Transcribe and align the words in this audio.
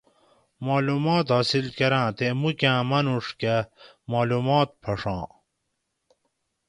مالومات 0.65 1.25
حاصِل 1.35 1.65
کۤراں 1.77 2.09
تے 2.17 2.27
مُکاۤں 2.41 2.81
ماۤنُوڄ 2.89 3.25
کۤہ 3.39 3.55
مالومات 4.11 4.69
پھڛاں 4.81 5.25